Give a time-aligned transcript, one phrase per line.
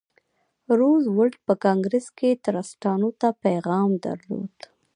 [0.79, 4.55] روزولټ په کانګریس کې ټرستانو ته پیغام درلود.